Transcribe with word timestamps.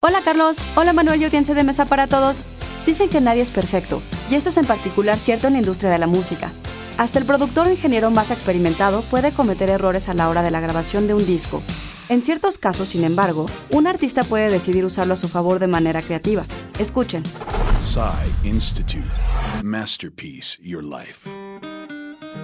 Hola 0.00 0.20
Carlos, 0.24 0.58
hola 0.76 0.92
Manuel 0.92 1.20
y 1.20 1.24
audiencia 1.24 1.56
de 1.56 1.64
Mesa 1.64 1.84
para 1.84 2.06
Todos. 2.06 2.44
Dicen 2.86 3.08
que 3.08 3.20
nadie 3.20 3.42
es 3.42 3.50
perfecto, 3.50 4.00
y 4.30 4.36
esto 4.36 4.50
es 4.50 4.56
en 4.56 4.64
particular 4.64 5.18
cierto 5.18 5.48
en 5.48 5.54
la 5.54 5.58
industria 5.58 5.90
de 5.90 5.98
la 5.98 6.06
música. 6.06 6.52
Hasta 6.98 7.18
el 7.18 7.24
productor 7.24 7.66
o 7.66 7.70
ingeniero 7.72 8.12
más 8.12 8.30
experimentado 8.30 9.02
puede 9.02 9.32
cometer 9.32 9.70
errores 9.70 10.08
a 10.08 10.14
la 10.14 10.28
hora 10.28 10.44
de 10.44 10.52
la 10.52 10.60
grabación 10.60 11.08
de 11.08 11.14
un 11.14 11.26
disco. 11.26 11.64
En 12.08 12.22
ciertos 12.22 12.58
casos, 12.58 12.90
sin 12.90 13.02
embargo, 13.02 13.50
un 13.70 13.88
artista 13.88 14.22
puede 14.22 14.50
decidir 14.50 14.84
usarlo 14.84 15.14
a 15.14 15.16
su 15.16 15.26
favor 15.28 15.58
de 15.58 15.66
manera 15.66 16.00
creativa. 16.00 16.44
Escuchen. 16.78 17.24
Institute. 18.44 19.02
Masterpiece 19.64 20.62
Your 20.62 20.84
Life. 20.84 21.28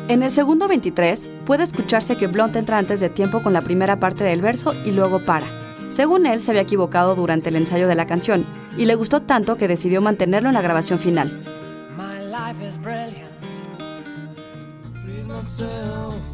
En 0.08 0.24
el 0.24 0.32
segundo 0.32 0.66
23, 0.66 1.28
puede 1.46 1.62
escucharse 1.62 2.16
que 2.16 2.26
Blunt 2.26 2.56
entra 2.56 2.78
antes 2.78 2.98
de 2.98 3.10
tiempo 3.10 3.44
con 3.44 3.52
la 3.52 3.60
primera 3.60 4.00
parte 4.00 4.24
del 4.24 4.42
verso 4.42 4.74
y 4.84 4.90
luego 4.90 5.20
para. 5.20 5.46
Según 5.94 6.26
él, 6.26 6.40
se 6.40 6.50
había 6.50 6.62
equivocado 6.62 7.14
durante 7.14 7.50
el 7.50 7.56
ensayo 7.56 7.86
de 7.86 7.94
la 7.94 8.08
canción 8.08 8.44
y 8.76 8.86
le 8.86 8.96
gustó 8.96 9.22
tanto 9.22 9.56
que 9.56 9.68
decidió 9.68 10.02
mantenerlo 10.02 10.48
en 10.48 10.54
la 10.54 10.60
grabación 10.60 10.98
final. 10.98 11.40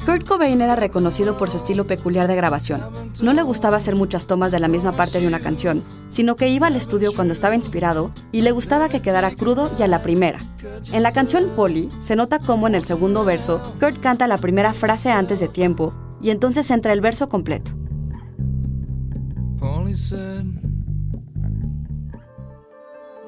Kurt 0.07 0.27
Cobain 0.27 0.63
era 0.63 0.77
reconocido 0.77 1.37
por 1.37 1.51
su 1.51 1.59
estilo 1.59 1.87
peculiar 1.87 2.27
de 2.27 2.37
grabación. 2.37 3.11
No 3.23 3.35
le 3.35 3.43
gustaba 3.43 3.77
hacer 3.77 3.97
muchas 3.97 4.27
tomas 4.27 4.51
de 4.51 4.61
la 4.61 4.69
misma 4.69 4.93
parte 4.97 5.21
de 5.21 5.27
una 5.27 5.41
canción, 5.41 5.85
sino 6.09 6.37
que 6.37 6.49
iba 6.49 6.69
al 6.69 6.77
estudio 6.77 7.13
cuando 7.15 7.35
estaba 7.35 7.55
inspirado 7.55 8.13
y 8.33 8.41
le 8.41 8.53
gustaba 8.53 8.89
que 8.89 9.03
quedara 9.03 9.33
crudo 9.33 9.71
y 9.79 9.83
a 9.83 9.89
la 9.89 10.01
primera. 10.03 10.41
En 10.91 11.03
la 11.03 11.13
canción 11.13 11.51
Polly 11.55 11.91
se 11.99 12.17
nota 12.17 12.39
cómo 12.39 12.67
en 12.67 12.77
el 12.77 12.83
segundo 12.83 13.27
verso 13.27 13.75
Kurt 13.79 14.01
canta 14.01 14.27
la 14.27 14.39
primera 14.39 14.73
frase 14.73 15.11
antes 15.11 15.39
de 15.39 15.49
tiempo 15.49 15.93
y 16.23 16.31
entonces 16.31 16.71
entra 16.71 16.95
el 16.95 17.03
verso 17.03 17.29
completo. 17.29 17.73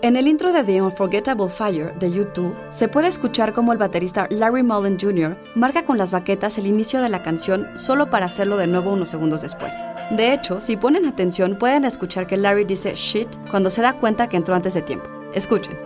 En 0.02 0.16
el 0.16 0.28
intro 0.28 0.52
de 0.52 0.62
The 0.62 0.80
Unforgettable 0.80 1.48
Fire 1.48 1.92
de 1.98 2.08
U2, 2.08 2.54
se 2.70 2.86
puede 2.86 3.08
escuchar 3.08 3.52
cómo 3.52 3.72
el 3.72 3.78
baterista 3.78 4.28
Larry 4.30 4.62
Mullen 4.62 4.96
Jr. 5.00 5.36
marca 5.56 5.84
con 5.84 5.98
las 5.98 6.12
baquetas 6.12 6.58
el 6.58 6.66
inicio 6.66 7.00
de 7.00 7.08
la 7.08 7.22
canción 7.22 7.66
solo 7.74 8.10
para 8.10 8.26
hacerlo 8.26 8.56
de 8.56 8.68
nuevo 8.68 8.92
unos 8.92 9.08
segundos 9.08 9.42
después. 9.42 9.74
De 10.10 10.32
hecho, 10.32 10.60
si 10.60 10.76
ponen 10.76 11.06
atención, 11.06 11.56
pueden 11.58 11.84
escuchar 11.84 12.26
que 12.26 12.36
Larry 12.36 12.64
dice 12.64 12.94
shit 12.94 13.28
cuando 13.50 13.68
se 13.70 13.82
da 13.82 13.98
cuenta 13.98 14.28
que 14.28 14.36
entró 14.36 14.54
antes 14.54 14.74
de 14.74 14.82
tiempo. 14.82 15.08
Escuchen. 15.34 15.76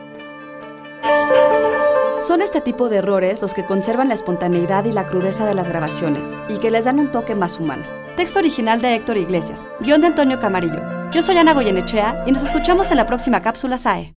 Son 2.19 2.43
este 2.43 2.61
tipo 2.61 2.91
de 2.91 2.97
errores 2.97 3.41
los 3.41 3.55
que 3.55 3.65
conservan 3.65 4.09
la 4.09 4.15
espontaneidad 4.15 4.85
y 4.85 4.93
la 4.93 5.07
crudeza 5.07 5.47
de 5.47 5.55
las 5.55 5.69
grabaciones 5.69 6.35
y 6.49 6.59
que 6.59 6.71
les 6.71 6.85
dan 6.85 6.99
un 6.99 7.11
toque 7.11 7.35
más 7.35 7.61
humano. 7.61 8.06
Texto 8.17 8.39
original 8.39 8.81
de 8.81 8.95
Héctor 8.95 9.19
Iglesias. 9.19 9.69
Guión 9.81 10.01
de 10.01 10.07
Antonio 10.07 10.41
Camarillo. 10.41 11.11
Yo 11.13 11.21
soy 11.21 11.37
Ana 11.37 11.53
Goyenechea 11.53 12.25
y 12.27 12.33
nos 12.33 12.43
escuchamos 12.43 12.91
en 12.91 12.97
la 12.97 13.05
próxima 13.05 13.43
cápsula 13.43 13.77
SAE. 13.77 14.15